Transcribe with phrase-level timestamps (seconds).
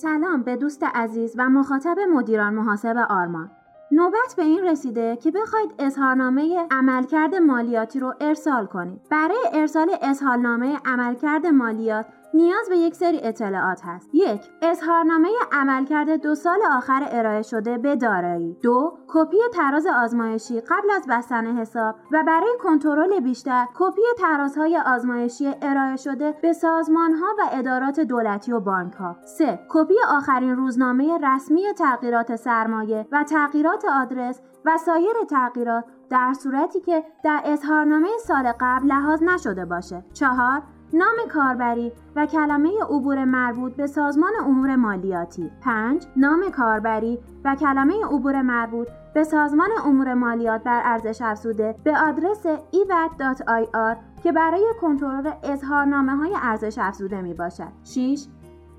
[0.00, 3.50] سلام به دوست عزیز و مخاطب مدیران محاسب آرمان
[3.90, 9.00] نوبت به این رسیده که بخواید اظهارنامه عملکرد مالیاتی رو ارسال کنید.
[9.10, 14.10] برای ارسال اظهارنامه عملکرد مالیات نیاز به یک سری اطلاعات هست.
[14.14, 18.56] یک اظهارنامه عملکرد دو سال آخر ارائه شده به دارایی.
[18.62, 25.54] دو کپی تراز آزمایشی قبل از بستن حساب و برای کنترل بیشتر کپی ترازهای آزمایشی
[25.62, 29.16] ارائه شده به سازمان ها و ادارات دولتی و بانک ها.
[29.24, 36.80] سه کپی آخرین روزنامه رسمی تغییرات سرمایه و تغییرات آدرس و سایر تغییرات در صورتی
[36.80, 40.04] که در اظهارنامه سال قبل لحاظ نشده باشه.
[40.12, 40.62] چهار
[40.94, 46.06] نام کاربری و کلمه عبور مربوط به سازمان امور مالیاتی 5.
[46.16, 52.46] نام کاربری و کلمه عبور مربوط به سازمان امور مالیات بر ارزش افزوده به آدرس
[52.46, 57.72] evat.ir که برای کنترل اظهارنامه های ارزش افزوده می باشد.
[57.84, 58.26] 6.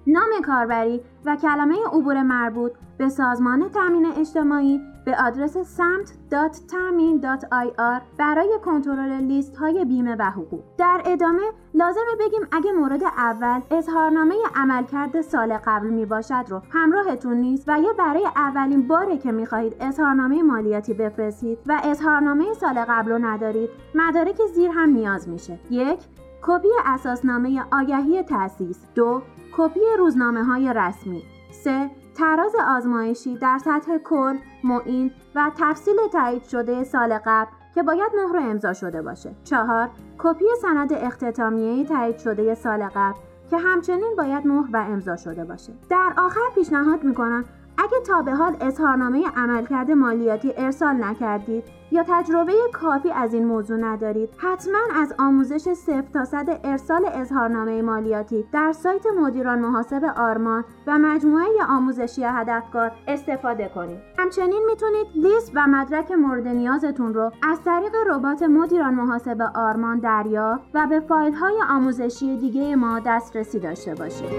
[0.08, 9.12] نام کاربری و کلمه عبور مربوط به سازمان تامین اجتماعی به آدرس samt.tamin.ir برای کنترل
[9.12, 10.64] لیست های بیمه و حقوق.
[10.78, 11.42] در ادامه
[11.74, 17.80] لازمه بگیم اگه مورد اول اظهارنامه عملکرد سال قبل می باشد رو همراهتون نیست و
[17.80, 23.18] یا برای اولین باره که می خواهید اظهارنامه مالیاتی بفرستید و اظهارنامه سال قبل رو
[23.18, 25.60] ندارید مدارک زیر هم نیاز میشه.
[25.70, 26.00] یک
[26.42, 29.22] کپی اساسنامه آگهی تأسیس دو
[29.58, 32.03] کپی روزنامه های رسمی 3.
[32.16, 38.50] تراز آزمایشی در سطح کل، معین و تفصیل تایید شده سال قبل که باید مهر
[38.50, 39.36] امضا شده باشه.
[39.44, 39.90] 4.
[40.18, 45.74] کپی سند اختتامیه تایید شده سال قبل که همچنین باید مهر و امضا شده باشه.
[45.90, 47.46] در آخر پیشنهاد می‌کنم
[47.78, 53.78] اگه تا به حال اظهارنامه عملکرد مالیاتی ارسال نکردید یا تجربه کافی از این موضوع
[53.78, 60.66] ندارید حتما از آموزش صفر تا صد ارسال اظهارنامه مالیاتی در سایت مدیران محاسب آرمان
[60.88, 64.00] و مجموعه آموزشی هدفکار استفاده کنید.
[64.18, 70.64] همچنین می‌تونید لیست و مدرک مورد نیازتون رو از طریق ربات مدیران محاسب آرمان دریافت
[70.74, 74.30] و به فایل های آموزشی دیگه ما دسترسی داشته باشید.